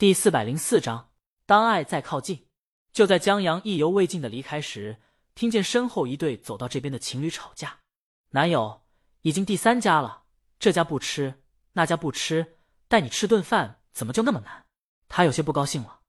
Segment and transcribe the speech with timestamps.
[0.00, 1.10] 第四百零四章，
[1.44, 2.46] 当爱再靠近。
[2.90, 5.02] 就在江阳意犹未尽的离开时，
[5.34, 7.80] 听见身后一对走到这边的情侣吵架。
[8.30, 8.86] 男友，
[9.20, 10.22] 已经第三家了，
[10.58, 11.42] 这家不吃，
[11.72, 12.56] 那家不吃，
[12.88, 14.64] 带你吃顿饭怎么就那么难？
[15.06, 16.00] 他有些不高兴了。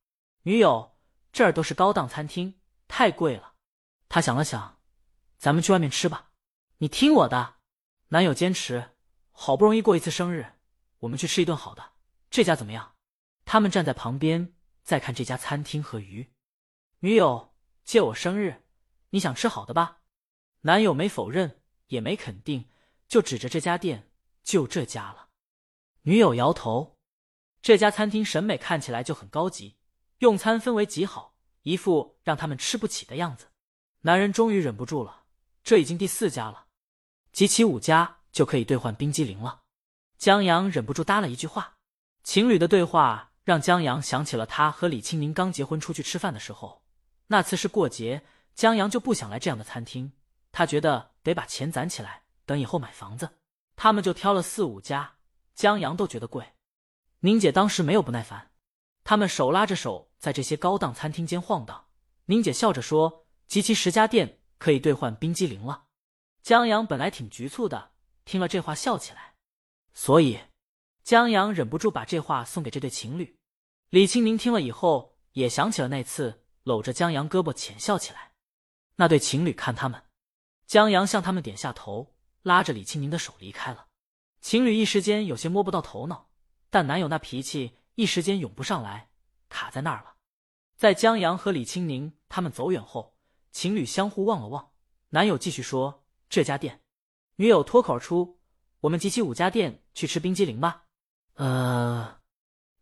[0.44, 0.96] 女友，
[1.34, 3.56] 这儿都是高档餐厅，太贵了。
[4.08, 4.80] 他想了想，
[5.38, 6.30] 咱们去外面吃吧。
[6.78, 7.56] 你听我的。
[8.08, 8.92] 男友坚持，
[9.34, 10.54] 好不容易过一次生日，
[11.00, 11.92] 我们去吃一顿好的。
[12.30, 12.91] 这家怎么样？
[13.52, 16.32] 他们站在旁边，在看这家餐厅和鱼。
[17.00, 17.54] 女友
[17.84, 18.64] 借我生日，
[19.10, 19.98] 你想吃好的吧？
[20.62, 22.70] 男友没否认，也没肯定，
[23.10, 24.10] 就指着这家店，
[24.42, 25.28] 就这家了。
[26.04, 26.98] 女友摇头。
[27.62, 29.76] 这家餐厅审美看起来就很高级，
[30.20, 33.48] 用餐氛围极好，一副让他们吃不起的样子。
[34.04, 35.26] 男人终于忍不住了，
[35.62, 36.68] 这已经第四家了，
[37.34, 39.64] 集齐五家就可以兑换冰激凌了。
[40.18, 41.76] 江阳忍不住搭了一句话，
[42.24, 43.31] 情侣的对话。
[43.44, 46.84] 让江阳想起了他和李青宁刚结婚出去吃饭的时候，
[47.28, 50.12] 那次是过节，江阳就不想来这样的餐厅，
[50.52, 53.38] 他觉得得把钱攒起来，等以后买房子。
[53.76, 55.16] 他们就挑了四五家，
[55.56, 56.54] 江阳都觉得贵。
[57.22, 58.52] 宁姐当时没有不耐烦，
[59.04, 61.88] 他们手拉着手在这些高档餐厅间晃荡。
[62.26, 65.86] 宁姐笑着说：“集齐十家店可以兑换冰激凌了。”
[66.44, 67.92] 江阳本来挺局促的，
[68.24, 69.34] 听了这话笑起来，
[69.94, 70.40] 所以。
[71.04, 73.36] 江阳忍不住把这话送给这对情侣，
[73.92, 78.32] 李青宁听了以后也想起了那次，搂着江阳胳膊浅笑起来。
[78.96, 80.02] 那对情侣看他们，
[80.66, 83.88] 江阳向他们点下头，拉着李青宁的手离开了。
[84.40, 86.30] 情侣一时间有些摸不到头脑，
[86.70, 89.10] 但男友那脾气一时间涌不上来，
[89.50, 90.16] 卡在那儿了。
[90.78, 93.18] 在江阳和李青宁他们走远后，
[93.52, 94.72] 情侣相互望了望，
[95.10, 96.80] 男友继续说：“这家店。”
[97.36, 98.40] 女友脱口而出
[98.80, 100.86] ：“我们集齐五家店去吃冰激凌吧。”
[101.36, 102.21] 呃，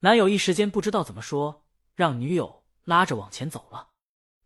[0.02, 3.90] 男友一时间不知道怎么说，让女友拉着往前走了。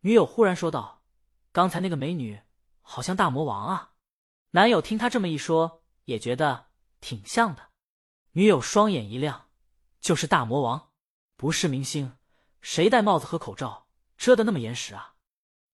[0.02, 1.04] 女友忽然说道
[1.54, 2.42] ：“刚才那个美女
[2.82, 3.92] 好像大魔王啊！”
[4.52, 6.68] 男友听他这么一说，也觉得
[7.02, 7.70] 挺像的。
[8.32, 9.50] 女友双眼一亮
[10.02, 10.90] ：“就是大魔王，
[11.36, 12.18] 不是明星，
[12.62, 13.88] 谁戴帽子和口罩
[14.18, 15.14] 遮得那么严实啊？”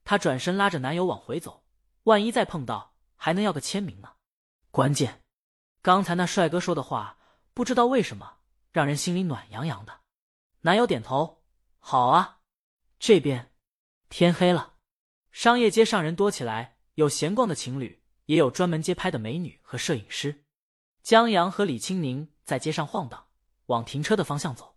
[0.04, 1.64] 他转身拉着男友往回走，
[2.04, 4.14] 万一再碰到，还能要个签名呢。
[4.72, 5.22] 关键，
[5.82, 7.16] 刚才那帅哥说的话。
[7.54, 8.38] 不知道为什么，
[8.72, 10.02] 让人心里暖洋洋的。
[10.62, 11.44] 男友点头，
[11.80, 12.40] 好啊。
[13.00, 13.54] 这边
[14.10, 14.74] 天黑了，
[15.32, 20.44] 商业街上人多起来，有闲逛的情侣，也有专门街拍的美女和摄影师。
[21.02, 23.28] 江阳和李青宁在街上晃荡，
[23.68, 24.76] 往停车的方向走。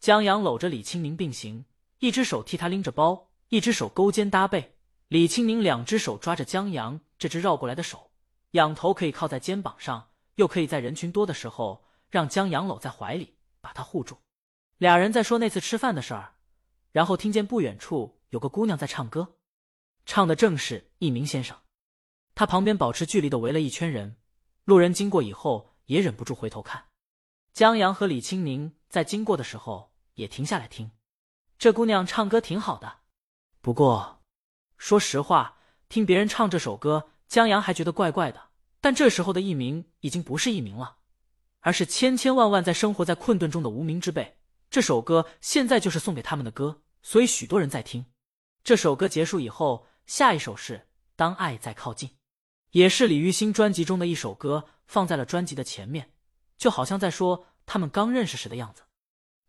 [0.00, 1.66] 江阳搂着李青宁并行，
[1.98, 4.78] 一只手替他拎着包，一只手勾肩搭背。
[5.08, 8.10] 李青宁两只手抓着江阳这只绕过来的手，
[8.52, 11.84] 仰头可以靠在肩膀上，又可以在人群多的时候。
[12.12, 14.18] 让江阳搂在怀里，把他护住。
[14.76, 16.34] 俩人在说那次吃饭的事儿，
[16.90, 19.36] 然后听见不远处有个姑娘在唱歌，
[20.04, 21.58] 唱的正是一鸣先生。
[22.34, 24.18] 他旁边保持距离的围了一圈人，
[24.64, 26.84] 路人经过以后也忍不住回头看。
[27.54, 30.90] 江阳和李青宁在经过的时候也停下来听。
[31.56, 32.98] 这姑娘唱歌挺好的，
[33.62, 34.22] 不过
[34.76, 35.56] 说实话，
[35.88, 38.50] 听别人唱这首歌，江阳还觉得怪怪的。
[38.82, 40.98] 但这时候的一鸣已经不是一鸣了。
[41.62, 44.36] 而是千千万万在生活在困顿中的无名之辈。
[44.68, 48.04] 这首歌现在就是送给他们的歌，所以许多人在听。
[48.62, 50.78] 这首歌结束以后，下一首是
[51.16, 52.08] 《当爱在靠近》，
[52.70, 56.12] 也是李玉新专辑中的一首歌，放在了专辑的前面，
[56.56, 58.82] 就好像在说他们刚认识时的样子。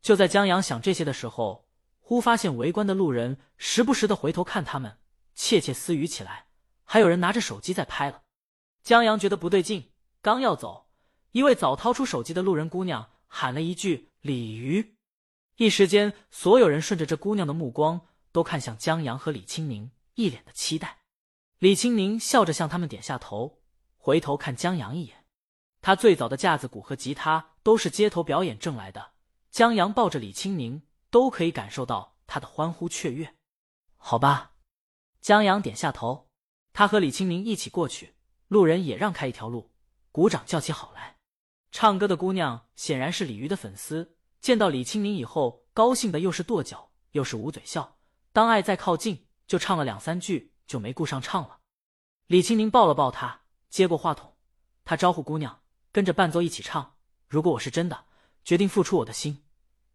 [0.01, 1.67] 就在江阳想这些的时候，
[1.99, 4.97] 忽发现围观的路人时不时的回头看他们，
[5.33, 6.47] 窃窃私语起来，
[6.83, 8.23] 还有人拿着手机在拍了。
[8.83, 9.91] 江阳觉得不对劲，
[10.21, 10.82] 刚要走。
[11.33, 14.97] 一位早掏出手机的路人姑娘喊了一句“鲤鱼”，
[15.57, 18.01] 一时间，所有人顺着这姑娘的目光
[18.31, 20.99] 都看向江阳和李青宁，一脸的期待。
[21.57, 23.63] 李青宁笑着向他们点下头，
[23.97, 25.25] 回头看江阳一眼。
[25.81, 29.13] 他最早的架子鼓和吉他都是街头表演挣来的。
[29.49, 33.33] 江阳抱着李青宁，都可以感受到他的欢呼雀跃。
[33.97, 34.51] 好吧，
[35.19, 36.29] 江阳点下头。
[36.73, 38.13] 他和李青宁一起过去，
[38.47, 39.71] 路人也让开一条路，
[40.11, 41.12] 鼓掌叫起好来。
[41.73, 47.97] 唱歌的姑娘显然是鲤鱼的粉丝，见到李青宁以后，高兴的又是跺脚又是捂嘴笑。
[48.31, 51.57] 当爱再靠近，就唱了两三句，就没顾上唱了。
[52.27, 53.41] 李青宁抱了抱他，
[53.71, 54.35] 接过话筒，
[54.85, 55.61] 他招呼姑娘
[55.91, 56.93] 跟着伴奏一起唱。
[57.27, 58.05] 如果我是真的
[58.45, 59.43] 决定付出我的心，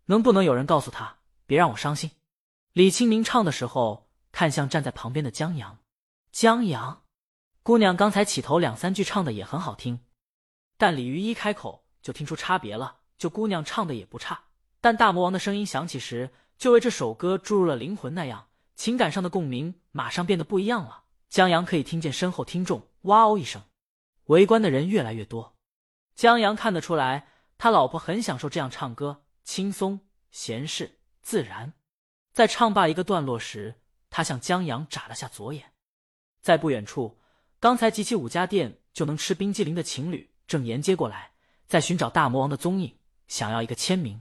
[0.07, 2.11] 能不能有人告诉他别让我伤心？
[2.73, 5.79] 李青宁唱的时候，看向站在旁边的江阳。
[6.33, 7.05] 江阳，
[7.63, 10.01] 姑娘刚才起头两三句唱的也很好听。
[10.79, 14.45] 但鲤鱼一开口就听出差别了，就姑娘唱的也不差，
[14.81, 21.03] 但大魔王的声音响起时，就为这首歌注入了灵魂，那样情感上的共鸣马上变得不一样了。
[21.29, 23.61] 江阳可以听见身后听众“哇哦”一声，
[24.27, 25.57] 围观的人越来越多。
[26.15, 27.29] 江阳看得出来，
[27.59, 31.75] 他老婆很享受这样唱歌，轻松、闲适、自然。
[32.33, 35.73] 在唱罢一个段落时，他向江阳眨了下左眼。
[36.41, 37.19] 在不远处，
[37.59, 41.33] 刚才集齐五家店就能吃冰激凌的情侣正沿街过来，
[41.67, 42.99] 在寻找大魔王的踪影，
[43.29, 44.21] 想要一个签名。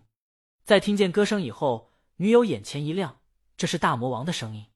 [0.65, 3.21] 在听见歌声以后，女友眼前一亮，
[3.55, 4.67] 这是大魔王的声音。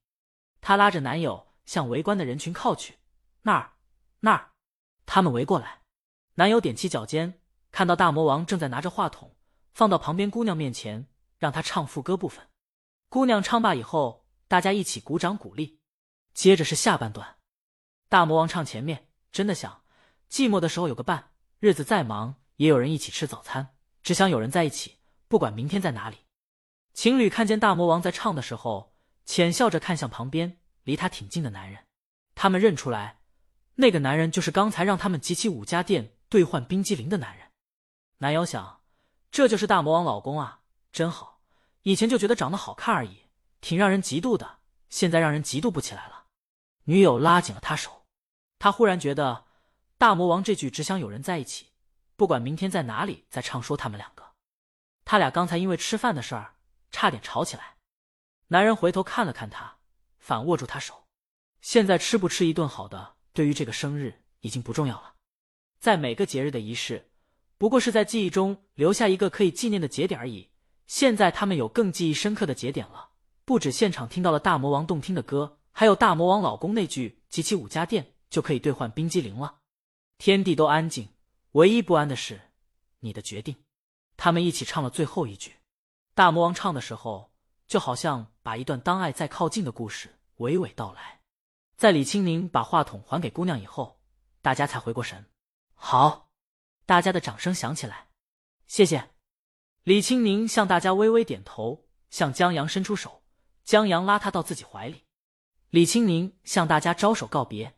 [0.62, 2.96] 她拉着男友向围观的人群靠去，
[3.42, 3.74] 那儿，
[4.22, 4.52] 那儿，
[5.06, 5.82] 他们围过来。
[6.36, 9.36] 男友踮起脚尖，看到大魔王正在拿着话筒
[9.74, 11.08] 放到旁边姑娘面前，
[11.38, 12.48] 让她唱副歌部分。
[13.10, 15.82] 姑娘唱罢以后，大家一起鼓掌鼓励。
[16.34, 17.36] 接着是下半段，
[18.08, 19.84] 大魔王唱前面，真的想
[20.30, 21.31] 寂寞的时候有个伴，
[21.62, 24.98] 日子再忙也有人一起吃早餐，只想有人在一起。
[25.28, 26.26] 不管明天在哪里，
[26.92, 31.86] 情侣看见大魔王在唱的时候，浅笑着看向旁边离他挺近的男人。
[32.34, 33.20] 他们认出来，
[33.76, 37.52] 那个男人就是刚才让他们集齐五家店兑换冰激凌的男人。
[38.18, 38.82] 男友想，
[39.30, 40.62] 这就是大魔王老公啊，
[40.92, 41.42] 真好。
[41.84, 43.28] 以前就觉得长得好看而已，
[43.62, 44.58] 挺让人嫉妒的，
[44.90, 46.26] 现在让人嫉妒不起来了。
[46.86, 48.08] 女友拉紧了他手，
[48.58, 49.46] 他忽然觉得
[50.02, 51.68] 大魔王这句只想有人在一起，
[52.16, 54.32] 不管明天在哪里，在唱说他们两个。
[55.06, 56.56] 他俩刚才因为吃饭的事儿
[56.90, 57.76] 差点吵起来。
[58.48, 59.78] 男人回头看了看他，
[60.18, 61.04] 反握住他手。
[61.62, 65.14] 现在吃不吃一顿好的，对于这个生日已经不重要了。
[65.80, 67.12] 在每个节日的仪式，
[67.60, 70.50] 不过是在记忆中留下一个可以纪念的节点而已。
[70.88, 73.10] 现在他们有更记忆深刻的节点了，
[73.46, 79.58] 不止现场听到了大魔王动听的歌，还有大魔王老公那句“集齐五家店就可以兑换冰激凌了”。
[80.24, 81.10] 天地都安静，
[81.54, 82.52] 唯一不安的是
[83.00, 83.56] 你的决定。
[84.18, 85.56] 他们一起唱了最后一句。
[86.14, 87.34] 大魔王唱的时候，
[87.66, 91.22] 就好像把一段当爱在靠近的故事娓娓道来。
[91.76, 94.00] 在李青宁把话筒还给姑娘以后，
[94.44, 95.26] 大家才回过神。
[95.74, 96.30] 好，
[96.86, 98.10] 大家的掌声响起来。
[98.68, 99.10] 谢谢。
[99.82, 103.24] 李青宁向大家微微点头，向江阳伸出手。
[103.64, 105.06] 江阳拉他到自己怀里。
[105.72, 107.76] 李青宁向大家招手告别。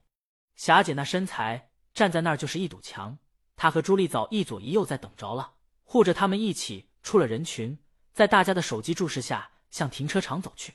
[0.57, 3.17] 霞姐那身材站在那儿就是一堵墙。
[3.55, 5.53] 他和朱丽早一左一右在等着了。
[5.83, 7.77] 护着他们一起出了人群，
[8.13, 10.73] 在大家的手机注视下向停车场走去。